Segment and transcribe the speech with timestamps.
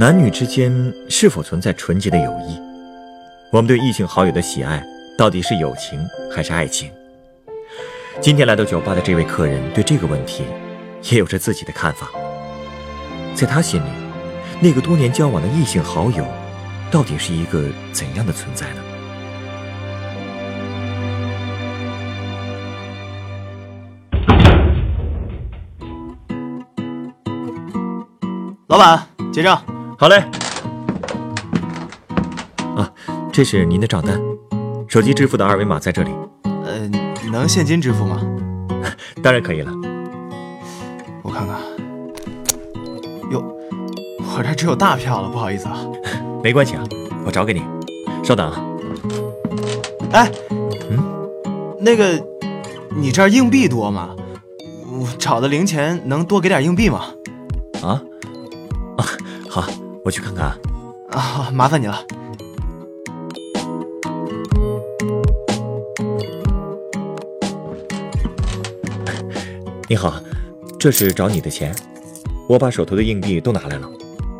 [0.00, 2.56] 男女之间是否存在纯洁的友谊？
[3.50, 4.80] 我们对异性好友的喜爱
[5.18, 5.98] 到底是友情
[6.32, 6.88] 还是爱情？
[8.20, 10.44] 今天来到酒吧的这位客人对这个问题
[11.10, 12.08] 也有着自己的看法。
[13.34, 13.88] 在他心里，
[14.60, 16.24] 那个多年交往的异性好友
[16.92, 18.82] 到底是一个怎样的存在呢？
[28.68, 29.60] 老板，结账。
[30.00, 30.14] 好嘞。
[32.76, 32.88] 啊，
[33.32, 34.16] 这是您的账单，
[34.86, 36.10] 手机支付的二维码在这里。
[36.44, 36.88] 呃，
[37.32, 38.20] 能现金支付吗？
[39.20, 39.72] 当然可以了。
[41.20, 41.56] 我看看。
[43.32, 43.42] 哟，
[44.20, 45.78] 我这只有大票了，不好意思啊。
[46.44, 46.84] 没关系啊，
[47.26, 47.60] 我找给你。
[48.22, 48.64] 稍等啊。
[50.12, 50.30] 哎，
[50.90, 51.02] 嗯，
[51.80, 52.24] 那个，
[52.94, 54.10] 你这儿硬币多吗？
[54.92, 57.06] 我找的零钱能多给点硬币吗？
[57.82, 58.00] 啊？
[58.96, 59.02] 啊，
[59.50, 59.64] 好。
[60.08, 60.58] 我去看看啊！
[61.10, 62.02] 啊，麻烦你了。
[69.86, 70.18] 你好，
[70.80, 71.76] 这是找你的钱，
[72.48, 73.86] 我把手头的硬币都拿来了，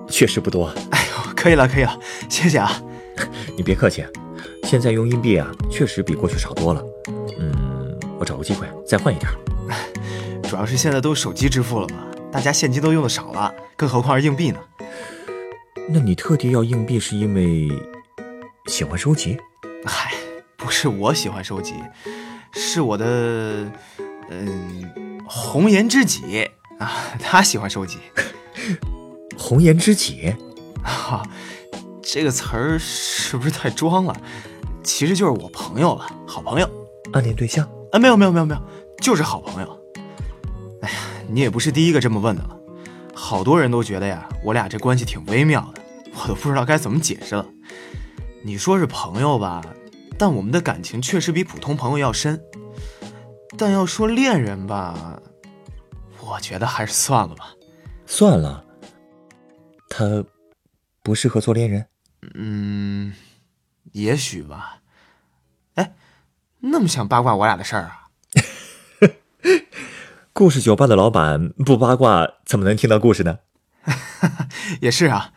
[0.08, 0.72] 确实不多。
[0.90, 2.82] 哎呦，可以了，可以了，谢谢啊。
[3.54, 4.02] 你别客气，
[4.64, 6.82] 现在用硬币啊，确实比过去少多了。
[7.38, 9.30] 嗯，我找个机会再换一点。
[10.48, 11.96] 主要是现在都手机支付了嘛，
[12.32, 14.58] 大家现金都用的少了，更何况是硬币呢？
[15.90, 17.66] 那你特地要硬币是因为
[18.66, 19.38] 喜欢收集？
[19.86, 20.12] 嗨，
[20.54, 21.72] 不是我喜欢收集，
[22.52, 23.72] 是我的
[24.28, 26.46] 嗯红颜知己
[26.78, 27.96] 啊，他喜欢收集。
[29.38, 30.34] 红颜知己？
[30.84, 31.22] 哈，
[32.02, 34.14] 这个词儿是不是太装了？
[34.84, 36.68] 其实就是我朋友了，好朋友。
[37.14, 37.66] 暗恋对象？
[37.92, 38.60] 啊，没有没有没有没有，
[39.00, 39.80] 就是好朋友。
[40.82, 40.98] 哎呀，
[41.30, 42.56] 你也不是第一个这么问的了。
[43.14, 45.77] 好多人都觉得呀，我俩这关系挺微妙的，
[46.20, 47.46] 我都不知道该怎么解释了。
[48.42, 49.62] 你说是朋友吧，
[50.18, 52.40] 但我们的感情确实比普通朋友要深。
[53.56, 55.20] 但要说恋人吧，
[56.20, 57.52] 我觉得还是算了吧。
[58.06, 58.64] 算了，
[59.88, 60.24] 他
[61.02, 61.86] 不适合做恋人。
[62.34, 63.14] 嗯，
[63.92, 64.80] 也许吧。
[65.74, 65.94] 哎，
[66.60, 68.06] 那么想八卦我俩的事儿啊？
[70.32, 73.38] 故事酒吧的老板不八卦怎么能听到故事呢？
[74.80, 75.32] 也是啊，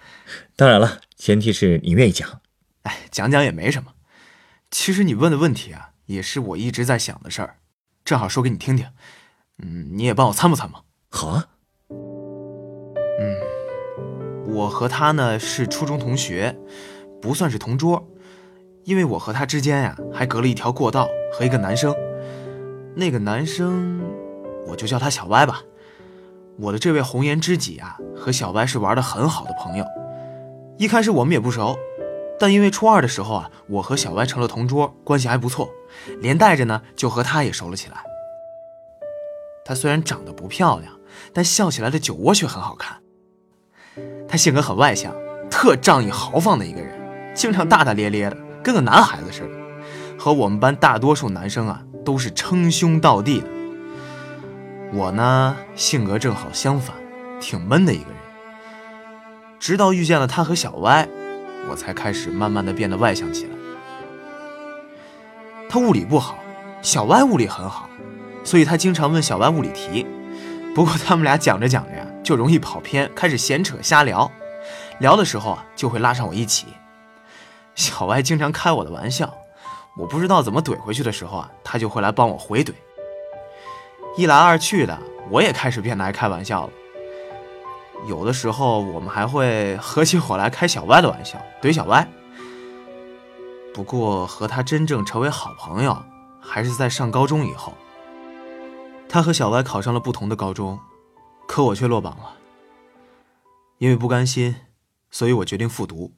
[0.61, 2.39] 当然了，前提是你愿意讲。
[2.83, 3.93] 哎，讲讲也没什么。
[4.69, 7.55] 其实你问的问题啊，也是我一直在想的事儿，
[8.05, 8.85] 正好说给你听听。
[9.57, 10.77] 嗯，你也帮我参谋参谋。
[11.09, 11.47] 好啊。
[11.89, 16.55] 嗯，我和他呢是初中同学，
[17.19, 18.07] 不算是同桌，
[18.83, 21.91] 因为我和他之间呀还隔了一条过道和一个男生。
[22.95, 23.99] 那个男生。
[24.67, 25.63] 我就叫他小歪吧。
[26.59, 29.85] 我的这位红颜知己啊，和小歪是玩的很好的朋友。
[30.81, 31.77] 一开始我们也不熟，
[32.39, 35.69] 但因为初二的时候啊，我和小歪成了同桌，关系还不错，
[36.21, 37.97] 连带着呢就和他也熟了起来。
[39.63, 40.91] 他虽然长得不漂亮，
[41.33, 42.97] 但笑起来的酒窝却很好看。
[44.27, 45.13] 他性格很外向，
[45.51, 46.99] 特仗义豪放的一个人，
[47.35, 49.49] 经常大大咧咧的，跟个男孩子似的，
[50.17, 53.47] 和我们班大多数男生啊都是称兄道弟的。
[54.93, 56.95] 我呢，性格正好相反，
[57.39, 58.20] 挺闷的一个人。
[59.61, 61.07] 直到遇见了他和小歪，
[61.69, 63.51] 我才开始慢慢的变得外向起来。
[65.69, 66.35] 他物理不好，
[66.81, 67.87] 小歪物理很好，
[68.43, 70.03] 所以他经常问小歪物理题。
[70.73, 74.29] 不过他们俩讲着讲着呀，就容易跑偏，开始闲扯瞎聊。
[74.97, 76.65] 聊的时候啊，就会拉上我一起。
[77.75, 79.31] 小歪经常开我的玩笑，
[79.95, 82.73] 我不知道怎么怼回去的时候啊，他就会来帮我回怼。
[84.17, 84.97] 一来二去的，
[85.29, 86.73] 我也开始变得爱开玩笑了。
[88.07, 92.07] 有的时候，我们还会合起伙来开小歪的玩笑，怼小歪。
[93.73, 96.03] 不过，和他真正成为好朋友，
[96.41, 97.73] 还是在上高中以后。
[99.07, 100.79] 他和小歪考上了不同的高中，
[101.47, 102.37] 可我却落榜了。
[103.77, 104.55] 因为不甘心，
[105.09, 106.15] 所以我决定复读。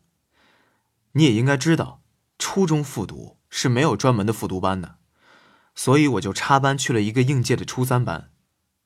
[1.14, 2.02] 你也应该知道，
[2.40, 4.96] 初中复读是没有专门的复读班的。
[5.76, 8.30] 所以我就插班去了一个应届的初三班，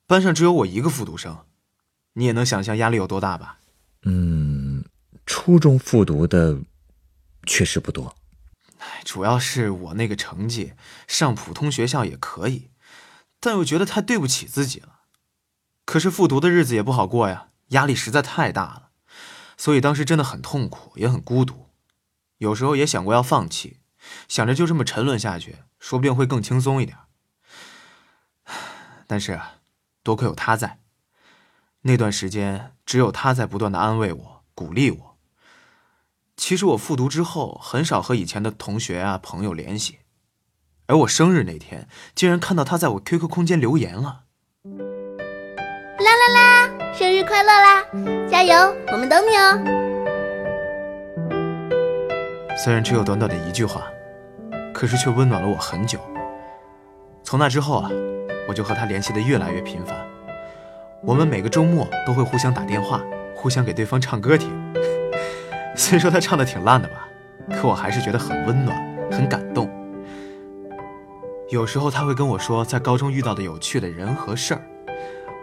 [0.05, 1.45] 班上只有我一个复读生，
[2.17, 3.59] 你也能想象压力有多大吧？
[4.01, 4.83] 嗯，
[5.27, 6.61] 初中复读的
[7.45, 8.15] 确实不多。
[9.05, 10.73] 主要是我那个成绩
[11.07, 12.71] 上普通学校也可以，
[13.39, 15.01] 但又觉得太对不起自己了。
[15.85, 18.89] 可是复读的日子也不好过呀，压力实在太大了，
[19.55, 21.69] 所以当时真的很痛苦，也很孤独。
[22.39, 23.77] 有时候也想过要放弃，
[24.27, 26.97] 想着就这么沉沦下去，说不定会更轻松一点。
[29.05, 29.39] 但是，
[30.01, 30.79] 多亏有他在，
[31.87, 35.17] 那段时间只有他在不断的安慰我、鼓励我。
[36.35, 39.99] 其实我复读之后，很少和以前的同学啊朋友联系，
[40.87, 44.23] 而我生日那天，竟然看到他在我 QQ 空间留言了。
[45.99, 47.85] 啦啦啦，生日快乐啦！
[48.29, 49.57] 加油，我们等你哦。
[52.61, 53.87] 虽然只有短短的一句话，
[54.73, 55.97] 可是却温暖了我很久。
[57.23, 57.89] 从那之后啊，
[58.49, 60.05] 我就和他联系的越来越频繁。
[61.07, 63.01] 我们每个周末都会互相打电话，
[63.33, 64.51] 互相给对方唱歌听。
[65.73, 67.07] 虽说他唱的挺烂的吧，
[67.49, 68.77] 可我还是觉得很温暖，
[69.09, 69.69] 很感动。
[71.49, 74.61] 有时候他会跟我说在高中遇到的有趣的人和事儿，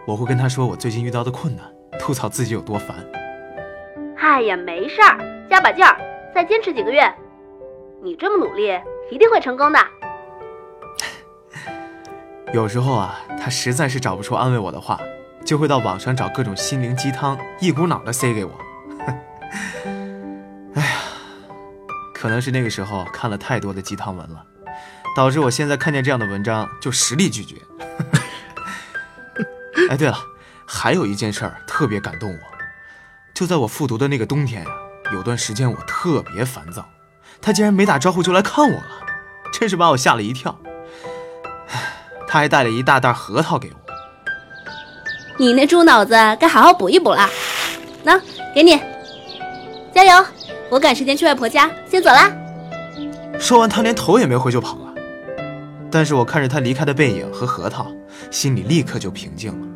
[0.05, 1.65] 我会跟他说我最近遇到的困难，
[1.97, 2.97] 吐槽自己有多烦。
[4.17, 5.17] 哎呀，没事儿，
[5.49, 5.97] 加把劲儿。
[6.31, 7.11] 再坚持几个月，
[8.03, 8.69] 你这么努力，
[9.09, 9.79] 一定会成功的。
[12.53, 14.99] 有时候啊，他实在是找不出安慰我的话，
[15.45, 18.51] 就会到网上找各种心灵鸡汤，一股脑的塞给我。
[20.73, 20.97] 哎呀，
[22.13, 24.43] 可能是那个时候看了太多的鸡汤文了，
[25.15, 27.55] 导致我现在看见这样的文章就实力拒绝。
[29.89, 30.17] 哎，对了，
[30.65, 32.39] 还有一件事儿特别感动我，
[33.35, 34.69] 就在我复读的那个冬天呀。
[35.13, 36.89] 有段时间我特别烦躁，
[37.39, 38.87] 他竟然没打招呼就来看我了，
[39.53, 40.59] 真是把我吓了一跳。
[42.27, 43.84] 他还带了一大袋核桃给我。
[45.37, 47.29] 你那猪脑子该好好补一补了。
[48.03, 48.19] 那
[48.53, 48.79] 给你，
[49.93, 50.25] 加油！
[50.69, 52.31] 我赶时间去外婆家，先走啦。
[53.37, 54.93] 说完，他连头也没回就跑了。
[55.91, 57.87] 但是我看着他离开的背影和核桃，
[58.31, 59.67] 心里立刻就平静了。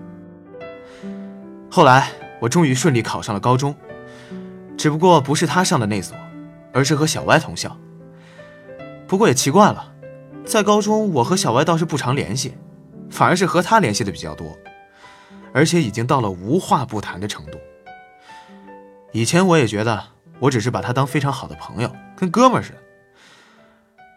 [1.70, 2.10] 后来，
[2.40, 3.76] 我终于顺利考上了高中。
[4.78, 6.16] 只不过不是他上的那所，
[6.72, 7.76] 而是和小歪同校。
[9.08, 9.92] 不过也奇怪了，
[10.46, 12.54] 在高中我和小歪倒是不常联系，
[13.10, 14.58] 反而是和他联系的比较多，
[15.54, 17.60] 而且已经到了无话不谈的程度。
[19.12, 20.10] 以前我也觉得
[20.40, 22.78] 我只是把他当非常好的朋友，跟哥们似的。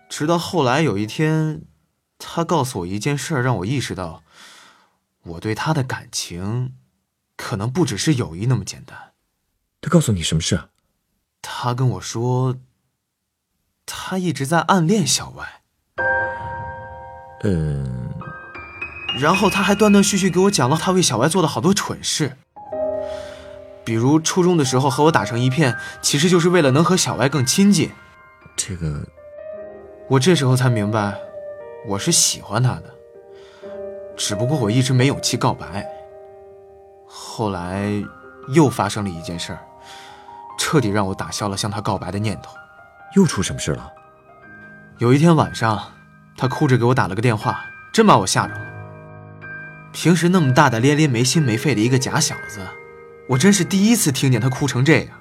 [0.08, 1.62] 直到后来有一天，
[2.19, 4.23] 他告诉我一件事，让我意识到，
[5.23, 6.75] 我对他的感情，
[7.37, 9.12] 可能不只是友谊那么简单。
[9.81, 10.69] 他告诉你什么事？
[11.40, 12.56] 他跟我说，
[13.87, 15.62] 他一直在暗恋小歪。
[17.44, 18.01] 嗯，
[19.18, 22.36] 然后他还断断续续给我讲了他为小歪做的好多蠢事，
[23.84, 27.90] 比如初中的时候和我打成一片，其实就是为了能和小歪更亲近。
[28.56, 29.06] 这个，
[30.08, 31.14] 我这时候才明白，
[31.86, 32.84] 我是喜欢他的，
[34.16, 35.86] 只不过我一直没勇气告白。
[37.06, 37.92] 后来
[38.54, 39.58] 又发生了一件事儿。
[40.58, 42.54] 彻底让我打消了向他告白的念头。
[43.16, 43.92] 又出什么事了？
[44.98, 45.92] 有一天晚上，
[46.36, 48.60] 他哭着给我打了个电话，真把我吓着了。
[49.92, 52.66] 平时那么大大咧咧、没心没肺的一个假小子，
[53.28, 55.20] 我真是第一次听见他哭成这样。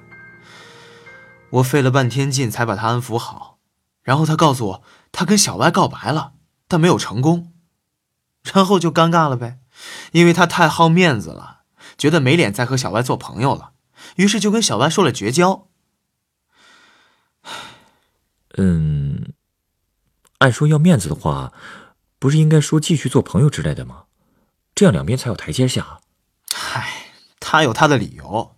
[1.50, 3.58] 我费了半天劲才把他安抚好，
[4.02, 4.82] 然后他告诉我，
[5.12, 6.32] 他跟小歪告白了，
[6.66, 7.52] 但没有成功。
[8.52, 9.58] 然后就尴尬了呗，
[10.12, 11.60] 因为他太好面子了，
[11.96, 13.72] 觉得没脸再和小歪做朋友了。
[14.16, 15.68] 于是就跟小歪说了绝交。
[18.56, 19.32] 嗯，
[20.38, 21.52] 按说要面子的话，
[22.18, 24.01] 不是应该说继续做朋友之类的吗？
[24.82, 26.00] 这样两边才有台阶下。
[26.52, 26.84] 嗨，
[27.38, 28.56] 他有他的理由。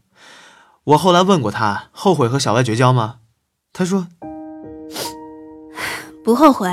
[0.84, 3.16] 我后来问过他，后悔和小歪绝交吗？
[3.74, 4.06] 他说
[6.24, 6.70] 不后悔，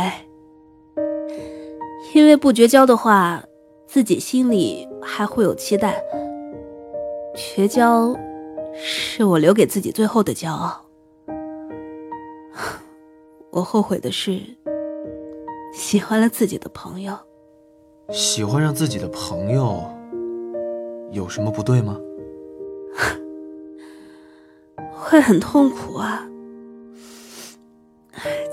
[2.13, 3.43] 因为不绝交的话，
[3.85, 6.01] 自己心里还会有期待。
[7.35, 8.15] 绝交。
[8.73, 10.81] 是我留给自己最后的骄傲。
[13.49, 14.39] 我后悔的是，
[15.73, 17.19] 喜欢了自己的朋友。
[18.11, 19.89] 喜欢上自己的朋友，
[21.11, 21.97] 有什么不对吗？
[24.91, 26.27] 会很痛苦啊。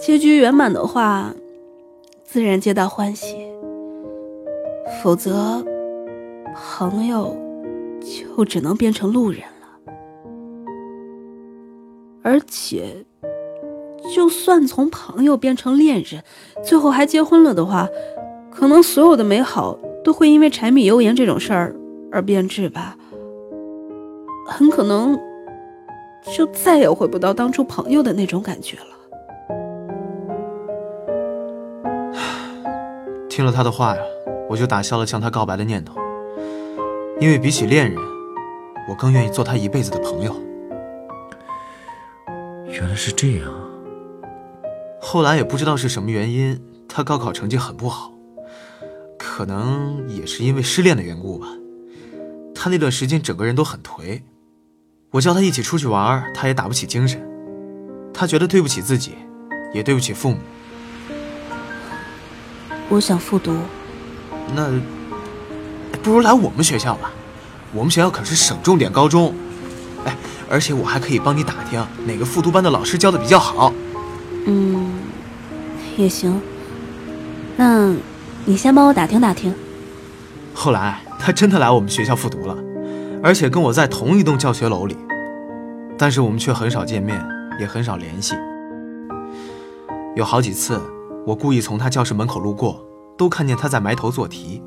[0.00, 1.34] 结局圆满的话，
[2.24, 3.36] 自然皆大欢喜；
[5.02, 5.64] 否则，
[6.54, 7.36] 朋友
[8.00, 9.92] 就只能变成路人了。
[12.22, 13.04] 而且，
[14.14, 16.22] 就算从朋友变成恋人，
[16.64, 17.88] 最后还结婚了的话，
[18.58, 21.76] 可能所有的美好都会因为柴米油盐这种事儿
[22.10, 22.96] 而变质吧。
[24.48, 25.16] 很可能，
[26.36, 28.86] 就再也回不到当初朋友的那种感觉了。
[33.30, 34.02] 听了他的话呀，
[34.50, 35.94] 我就打消了向他告白的念头，
[37.20, 37.96] 因为比起恋人，
[38.88, 40.34] 我更愿意做他一辈子的朋友。
[42.66, 43.52] 原来是这样。
[45.00, 48.10] 后来也不知道是什么原因，他高考成绩很不好，
[49.38, 51.46] 可能也是因为失恋的缘故吧。
[52.56, 54.20] 他那段时间整个人都很颓，
[55.12, 57.24] 我叫他一起出去玩，他也打不起精神。
[58.12, 59.12] 他觉得对不起自己，
[59.72, 60.38] 也对不起父母。
[62.88, 63.56] 我想复读，
[64.56, 64.72] 那
[66.02, 67.12] 不如来我们学校吧，
[67.72, 69.32] 我们学校可是省重点高中，
[70.04, 70.16] 哎，
[70.50, 73.72] 而且我还可以帮你打听哪个复读班的老师教的比较好。
[74.46, 74.94] 嗯，
[75.96, 76.42] 也行。
[77.56, 77.94] 那，
[78.48, 79.54] 你先帮我打听打听。
[80.54, 82.56] 后来他真的来我们学校复读了，
[83.22, 84.96] 而且跟我在同一栋教学楼里，
[85.98, 87.22] 但是我们却很少见面，
[87.60, 88.34] 也很少联系。
[90.16, 90.80] 有好几次。
[91.26, 92.82] 我故意从他教室门口路过，
[93.18, 94.62] 都看见他在埋头做题。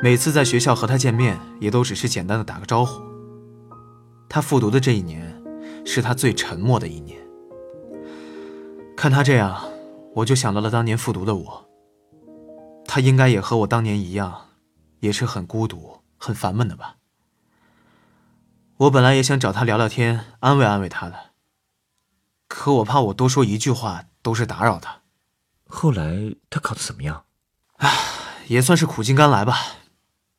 [0.00, 3.02] 每次在学校和他见面，也都只是简单的打个招呼。
[4.28, 5.42] 他复读的这一年，
[5.84, 7.18] 是他最沉默的一年。
[8.96, 9.56] 看他这样，
[10.14, 11.63] 我就想到了当年复读的我。
[12.94, 14.50] 他应该也和我当年一样，
[15.00, 16.98] 也是很孤独、很烦闷的吧。
[18.76, 21.32] 我本来也想找他聊聊天，安慰安慰他的，
[22.46, 25.00] 可我怕我多说一句话都是打扰他。
[25.66, 27.24] 后来他考的怎么样？
[27.78, 27.90] 唉，
[28.46, 29.58] 也算是苦尽甘来吧。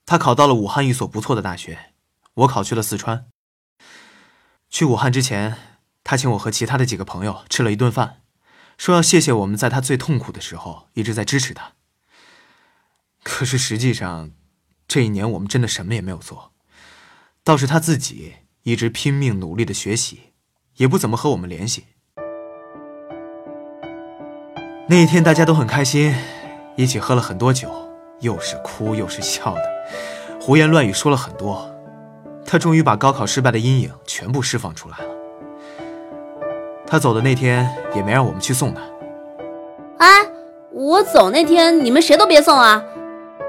[0.05, 1.91] 他考到了武汉一所不错的大学，
[2.35, 3.27] 我考去了四川。
[4.69, 5.57] 去武汉之前，
[6.05, 8.21] 他请我和其他的几个朋友吃了一顿饭，
[8.77, 11.73] 说要谢谢我们在他最痛苦的时候一直在支持他。
[13.27, 14.29] 可是实际上，
[14.87, 16.51] 这一年我们真的什么也没有做，
[17.43, 20.33] 倒是他自己一直拼命努力的学习，
[20.77, 21.85] 也不怎么和我们联系。
[24.87, 26.15] 那一天大家都很开心，
[26.75, 27.71] 一起喝了很多酒，
[28.19, 29.63] 又是哭又是笑的，
[30.39, 31.67] 胡言乱语说了很多。
[32.45, 35.15] 他终于把高考失败的阴影全部释放出来了。
[36.85, 38.81] 他走的那天也没让我们去送他。
[39.97, 40.07] 哎，
[40.71, 42.83] 我走那天你们谁都别送啊！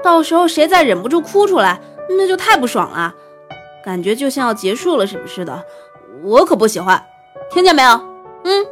[0.07, 1.81] 到时候谁再忍不住哭出来，
[2.17, 3.13] 那就太不爽了，
[3.83, 5.65] 感觉就像要结束了什么似的，
[6.23, 7.05] 我可不喜欢，
[7.51, 7.91] 听见没有？
[8.45, 8.65] 嗯。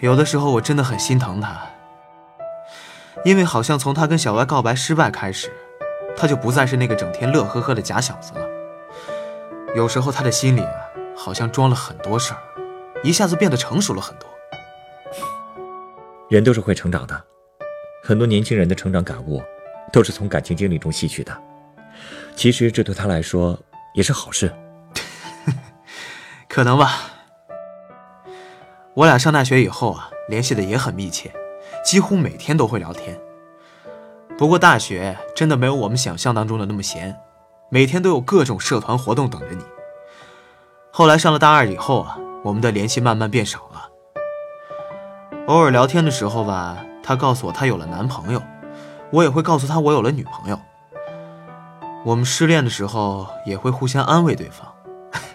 [0.00, 1.54] 有的时候我真的很心疼他，
[3.26, 5.52] 因为好像从他跟小歪告白失败开始，
[6.16, 8.46] 他就不再是那个整天乐呵呵的假小子了。
[9.76, 10.72] 有时候他的心里啊，
[11.14, 12.40] 好像装了很多事儿，
[13.04, 14.28] 一下子变得成熟了很多。
[16.30, 17.24] 人都是会成长的，
[18.02, 19.42] 很多年轻人的成长感悟，
[19.92, 21.32] 都是从感情经历中吸取的。
[22.34, 23.56] 其实这对他来说
[23.94, 24.50] 也是好事，
[26.48, 27.10] 可能吧。
[28.94, 31.30] 我俩上大学以后啊，联系的也很密切，
[31.84, 33.20] 几乎每天都会聊天。
[34.38, 37.14] 不过大学真的没有我们想象当中的那么闲，
[37.70, 39.62] 每天都有各种社团活动等着你。
[40.90, 43.88] 后来上了大二以后啊，我们的联系慢慢变少了。
[45.46, 48.42] 偶尔聊天的时候吧，她告诉我她有了男朋友，
[49.10, 50.60] 我也会告诉她我有了女朋友。
[52.04, 54.70] 我们失恋的时候也会互相安慰对方。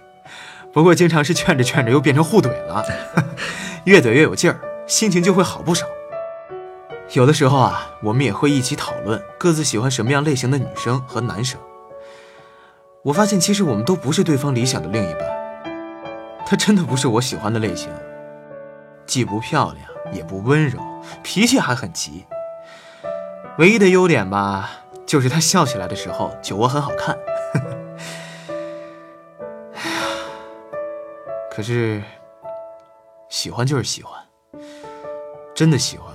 [0.71, 2.85] 不过经常是劝着劝着又变成互怼了，
[3.85, 5.87] 越怼越有劲儿，心情就会好不少。
[7.13, 11.59] 有的时候啊，我们也会一起讨论各自喜欢什么样类型的女生和男生。
[13.03, 15.21] 我发现其实我们都不是对方理想的另一半，
[16.49, 17.93] 她真的不是我喜欢的类型，
[19.05, 20.79] 既不漂亮也不温柔，
[21.21, 22.25] 脾气还很急。
[23.59, 24.71] 唯一的优点吧，
[25.05, 27.15] 就是她笑起来的时候酒窝很好看。
[29.75, 30.01] 哎呀
[31.51, 32.01] 可是，
[33.29, 34.19] 喜欢就是喜欢，
[35.53, 36.11] 真的喜欢，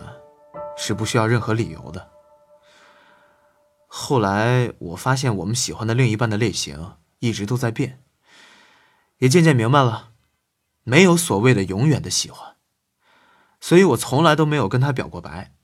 [0.76, 2.08] 是不需要任何理由的。
[3.86, 8.00] 后来我发现，我们喜欢的另一半的类型一直都在变，
[9.18, 10.08] 也渐渐明白了，
[10.84, 12.54] 没有所谓的永远的喜欢。
[13.60, 15.54] 所以我从来都没有跟他表过白，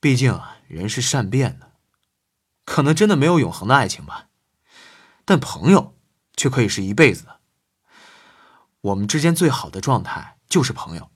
[0.00, 1.72] 毕竟，人是善变的，
[2.64, 4.28] 可能真的没有永恒的爱情吧，
[5.24, 5.96] 但朋友
[6.34, 7.40] 却可以是一辈子的。
[8.80, 11.10] 我们之间最好的状态就是朋友，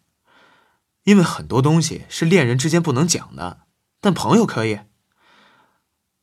[1.05, 3.63] 因为很多东西是恋人之间不能讲的，
[4.01, 4.81] 但朋友可以，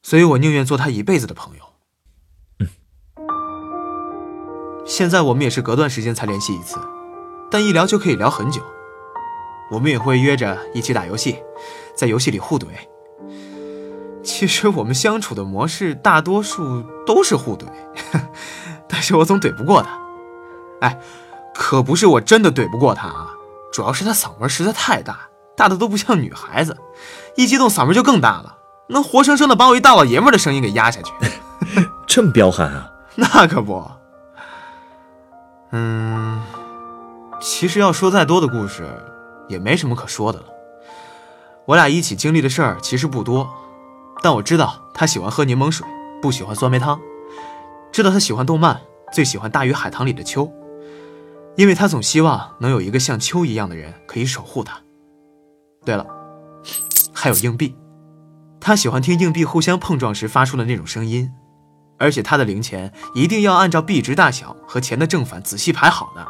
[0.01, 1.74] 所以我宁愿做他一辈子的朋友。
[4.85, 6.77] 现在我们也是隔段时间才联系一次，
[7.49, 8.61] 但一聊就可以聊很久。
[9.71, 11.37] 我们也会约着一起打游戏，
[11.95, 12.67] 在游戏里互怼。
[14.23, 17.65] 其实我们相处的模式大多数都是互怼，
[18.87, 19.99] 但是我总怼不过他。
[20.81, 20.99] 哎，
[21.53, 23.29] 可不是我真的怼不过他啊，
[23.73, 25.27] 主要是他嗓门实在太大，
[25.57, 26.77] 大的都不像女孩子，
[27.35, 28.57] 一激动嗓门就更大了，
[28.89, 31.11] 能活生生的把我一大老爷们的声音给压下去。
[32.05, 32.91] 这么彪悍啊？
[33.15, 33.83] 那可不。
[35.71, 36.41] 嗯，
[37.41, 38.87] 其实要说再多的故事，
[39.49, 40.45] 也没什么可说的了。
[41.65, 43.49] 我俩一起经历的事儿其实不多。
[44.23, 45.85] 但我知道他喜欢喝柠檬水，
[46.21, 46.97] 不喜欢酸梅汤；
[47.91, 48.79] 知道他喜欢动漫，
[49.11, 50.51] 最喜欢《大鱼海棠》里的秋，
[51.55, 54.79] 因为他总希望能有一个像秋一样的人可以守护他。
[55.83, 56.07] 对了，
[57.13, 57.75] 还有硬币，
[58.59, 61.29] 他喜欢听硬币互相碰撞时发出的那种声音，
[61.97, 66.27] 而且他的零钱一定要按照币值大小和钱的正反仔细排好的，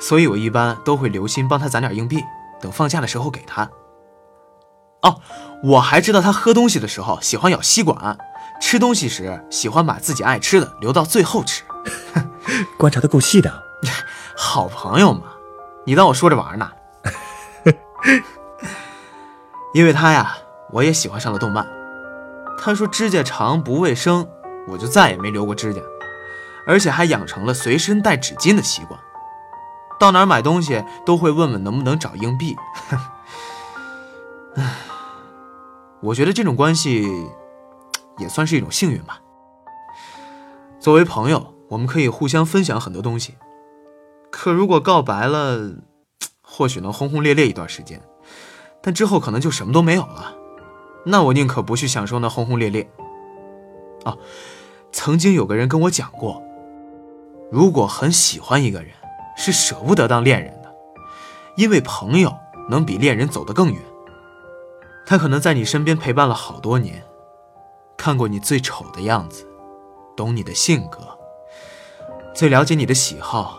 [0.00, 2.22] 所以我一般都会留心帮他攒点硬币，
[2.60, 3.70] 等放假的时候给他。
[5.02, 5.20] 哦，
[5.62, 8.18] 我还知道他喝东西的时候喜欢咬吸管，
[8.60, 11.62] 吃东西时喜欢把自己爱吃的留到最后吃。
[12.76, 13.62] 观察的够细的，
[14.36, 15.22] 好朋友嘛，
[15.86, 16.70] 你当我说着玩呢？
[19.74, 20.36] 因为他呀，
[20.72, 21.66] 我也喜欢上了动漫。
[22.58, 24.28] 他说指甲长不卫生，
[24.68, 25.80] 我就再也没留过指甲，
[26.66, 28.98] 而且还养成了随身带纸巾的习惯。
[29.98, 32.56] 到哪儿买东西都会问问能不能找硬币。
[34.56, 34.76] 唉。
[36.00, 37.04] 我觉得这种关系
[38.18, 39.20] 也算是一种幸运吧。
[40.78, 43.34] 作为朋友，我们可以互相分享很多东西。
[44.30, 45.72] 可如果告白了，
[46.40, 48.00] 或许能轰轰烈烈一段时间，
[48.80, 50.36] 但之后可能就什么都没有了。
[51.04, 52.88] 那我宁可不去享受那轰轰烈烈。
[54.04, 54.16] 哦，
[54.92, 56.42] 曾经有个人跟我讲过，
[57.50, 58.90] 如果很喜欢一个人，
[59.36, 60.74] 是舍不得当恋人的，
[61.56, 62.34] 因为朋友
[62.68, 63.80] 能比恋人走得更远。
[65.06, 67.02] 他可能在你身边陪伴了好多年，
[67.96, 69.46] 看过你最丑的样子，
[70.16, 71.00] 懂你的性格，
[72.34, 73.58] 最了解你的喜好，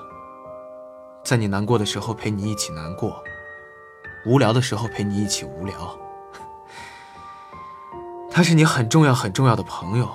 [1.24, 3.24] 在你难过的时候陪你一起难过，
[4.26, 5.98] 无聊的时候陪你一起无聊。
[8.30, 10.08] 他是你很重要很重要的朋友，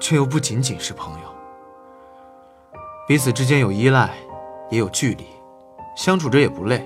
[0.00, 1.28] 却又不仅仅是朋友。
[3.08, 4.14] 彼此之间有依赖，
[4.70, 5.24] 也有距离，
[5.96, 6.84] 相处着也不累。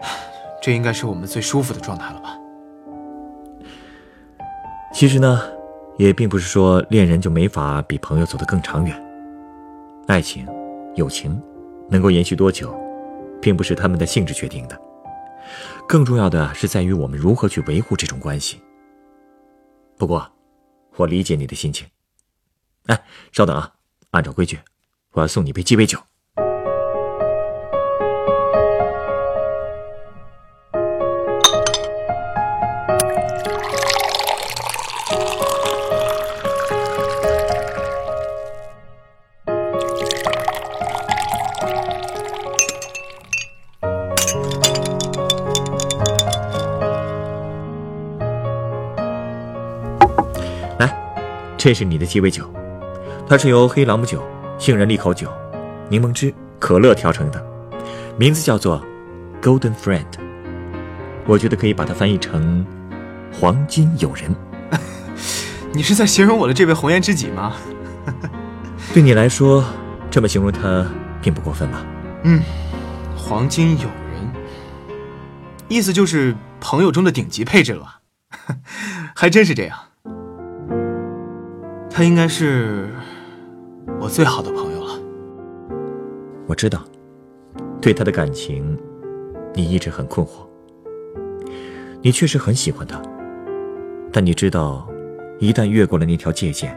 [0.62, 2.36] 这应该是我们最舒服的状态了吧？
[4.92, 5.40] 其实呢，
[5.96, 9.06] 也并不是说恋人就没法比朋友走得更长远。
[10.06, 10.46] 爱情、
[10.94, 11.40] 友情
[11.88, 12.74] 能够延续多久，
[13.40, 14.78] 并不是他们的性质决定的，
[15.86, 18.60] 更重要的是在于我们如何去维护这种关系。
[19.96, 20.26] 不过，
[21.00, 21.86] 我理解你的心情。
[22.84, 23.72] 哎，稍等啊，
[24.10, 24.60] 按照规矩，
[25.12, 25.98] 我要送你杯鸡尾酒。
[51.62, 52.50] 这是你的鸡尾酒，
[53.28, 54.26] 它是由黑朗姆酒、
[54.58, 55.30] 杏仁利口酒、
[55.90, 57.46] 柠檬汁、可乐调成的，
[58.16, 58.82] 名字叫做
[59.42, 60.06] Golden Friend。
[61.26, 62.64] 我觉得可以把它翻译成
[63.30, 64.34] 黄金友人。
[65.74, 67.54] 你是在形容我的这位红颜知己吗？
[68.94, 69.62] 对你来说，
[70.10, 70.86] 这么形容他
[71.20, 71.84] 并不过分吧？
[72.22, 72.42] 嗯，
[73.14, 74.32] 黄金友人，
[75.68, 78.00] 意思就是朋友中的顶级配置了吧？
[79.14, 79.78] 还真是这样。
[82.00, 82.88] 他应该是
[84.00, 84.98] 我最好的朋友了。
[86.46, 86.82] 我知道，
[87.78, 88.74] 对他的感情，
[89.54, 90.46] 你一直很困惑。
[92.00, 93.02] 你确实很喜欢他，
[94.10, 94.88] 但你知道，
[95.40, 96.74] 一旦越过了那条界限，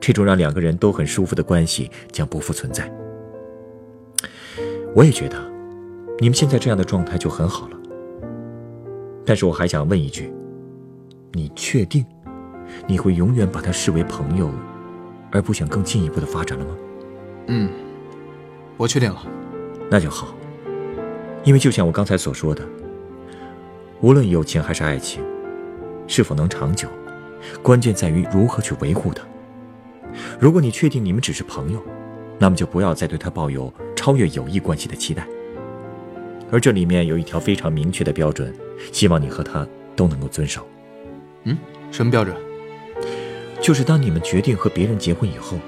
[0.00, 2.92] 这种让两个人都很舒服的关系将不复存在。
[4.96, 5.36] 我也觉得，
[6.18, 7.78] 你们现在这样的状态就很好了。
[9.24, 10.34] 但是我还想问一句：
[11.34, 12.04] 你确定？
[12.86, 14.50] 你会永远把他视为朋友，
[15.30, 16.70] 而不想更进一步的发展了吗？
[17.48, 17.70] 嗯，
[18.76, 19.22] 我确定了。
[19.90, 20.34] 那就好。
[21.44, 22.62] 因为就像我刚才所说的，
[24.00, 25.22] 无论友情还是爱情，
[26.06, 26.88] 是否能长久，
[27.62, 29.22] 关键在于如何去维护它。
[30.40, 31.82] 如果你确定你们只是朋友，
[32.38, 35.26] 那么就不要再对他抱有超越友谊关系的期待。
[36.50, 38.54] 而这里面有一条非常明确的标准，
[38.92, 40.66] 希望你和他都能够遵守。
[41.42, 41.58] 嗯，
[41.90, 42.34] 什么标准？
[43.64, 45.58] 就是当你们决定和别人结婚以后，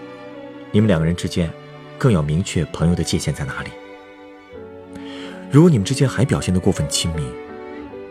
[0.71, 1.51] 你们两个人之间，
[1.97, 3.71] 更要明确朋友的界限在哪里。
[5.51, 7.23] 如果你们之间还表现得过分亲密，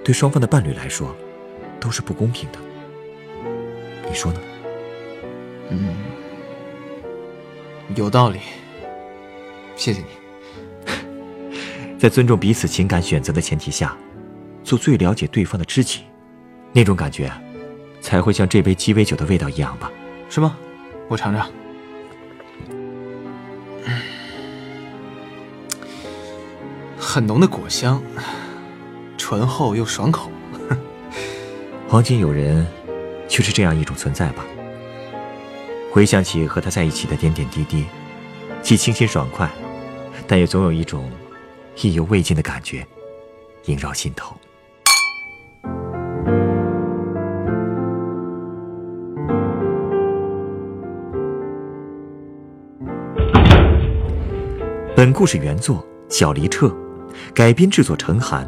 [0.03, 1.15] 对双方的伴侣来说，
[1.79, 2.57] 都是不公平的。
[4.09, 4.39] 你说呢？
[5.69, 5.93] 嗯，
[7.93, 8.39] 有道理。
[9.75, 10.07] 谢谢你。
[11.99, 13.95] 在尊重彼此情感选择的前提下，
[14.63, 15.99] 做最了解对方的知己，
[16.73, 17.31] 那种感觉，
[18.05, 19.91] 才会像这杯鸡尾酒的味道一样吧？
[20.29, 20.55] 是吗？
[21.07, 21.49] 我尝尝。
[26.99, 27.99] 很浓的果香，
[29.17, 30.29] 醇厚又爽口。
[31.89, 32.67] 黄金友人，
[33.27, 34.45] 就是这样一种存在吧。
[35.91, 37.85] 回想起和他在一起的点点滴滴，
[38.61, 39.49] 既清新爽快，
[40.27, 41.09] 但也总有一种
[41.81, 42.85] 意犹未尽的感觉
[43.65, 44.35] 萦绕心头。
[55.05, 56.75] 本故事原作小黎彻，
[57.31, 58.43] 改编制作陈寒，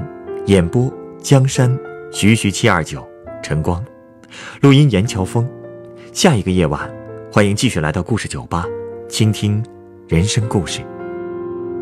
[0.48, 0.92] 演播
[1.22, 1.78] 江山
[2.12, 3.08] 徐徐七二九
[3.44, 3.86] 晨光，
[4.62, 5.48] 录音严乔峰。
[6.12, 6.92] 下一个夜晚，
[7.32, 8.66] 欢迎继续来到故事酒吧，
[9.08, 9.64] 倾听
[10.08, 10.82] 人生故事。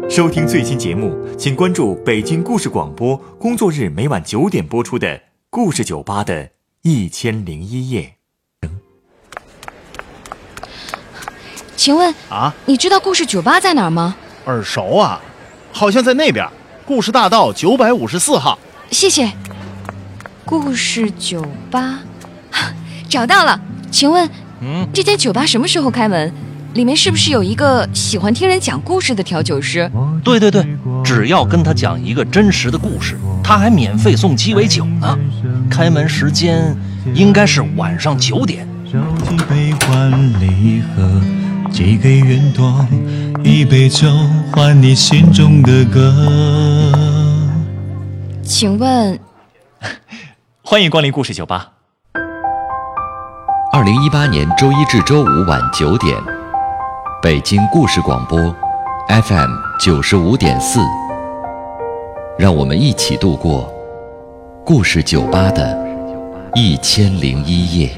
[0.10, 5.08] 收听最新节目，请关注北京故事广播，工作日每晚九点播出的
[5.50, 6.50] 《故事酒吧》的
[6.82, 8.16] 一千零一夜。
[11.78, 14.18] 请问啊，你知道故事酒吧在哪儿吗？
[14.46, 15.20] 耳熟啊，
[15.72, 16.48] 好像在那边，
[16.86, 18.58] 故事大道九百五十四号。
[18.92, 19.32] 谢谢。
[20.46, 22.00] 故事酒吧，
[23.10, 23.60] 找到了。
[23.90, 24.30] 请问，
[24.62, 26.32] 嗯，这间酒吧什么时候开门？
[26.74, 29.90] 里面是不是有一个喜欢听人讲故事的调酒师？
[30.24, 30.64] 对对对，
[31.04, 35.18] 只要跟他讲一个真实的故事，他还免费送鸡尾酒呢。
[35.72, 36.76] 开门时间
[37.14, 38.68] 应该是晚上九点。
[41.76, 42.88] 寄给云朵，
[43.44, 44.08] 一杯酒
[44.54, 46.10] 换你心中的歌。
[48.42, 49.20] 请问，
[50.64, 51.74] 欢迎光临故事酒吧。
[53.74, 56.16] 二零一八年周一至周五晚九点，
[57.22, 58.40] 北京故事广播
[59.10, 60.80] ，FM 九十五点四。
[62.40, 63.70] 让我们一起度过
[64.66, 65.78] 故事酒吧的
[66.54, 67.90] 一千零一夜。